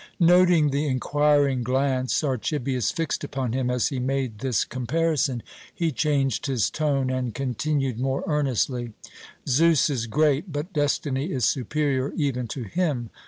Noting 0.19 0.71
the 0.71 0.87
inquiring 0.87 1.61
glance 1.61 2.23
Archibius 2.23 2.89
fixed 2.89 3.23
upon 3.23 3.53
him 3.53 3.69
as 3.69 3.89
he 3.89 3.99
made 3.99 4.39
this 4.39 4.65
comparison, 4.65 5.43
he 5.71 5.91
changed 5.91 6.47
his 6.47 6.71
tone 6.71 7.11
and 7.11 7.35
continued 7.35 7.99
more 7.99 8.23
earnestly: 8.25 8.93
"Zeus 9.47 9.91
is 9.91 10.07
great, 10.07 10.51
but 10.51 10.73
destiny 10.73 11.31
is 11.31 11.45
superior 11.45 12.13
even 12.15 12.47
to 12.47 12.63
him. 12.63 13.11